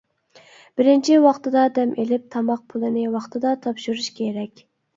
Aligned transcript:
بىرىنچى، 0.79 1.17
ۋاقتىدا 1.25 1.67
دەم 1.75 1.93
ئېلىپ، 2.05 2.25
تاماق 2.37 2.65
پۇلىنى 2.73 3.07
ۋاقتىدا 3.19 3.55
تاپشۇرۇش 3.69 4.13
كېرەك. 4.21 4.69